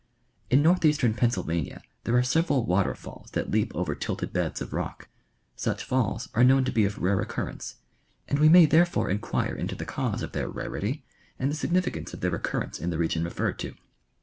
[0.49, 5.07] In northeastern Pennsylvania there are several water falls that leap over tilted beds of rock.
[5.55, 7.75] Such falls are known to be of rare occurrence,
[8.27, 11.05] and we may therefore inquire into the cause of their rarity
[11.37, 13.75] and the significance of their occurrence in the region re ferred to.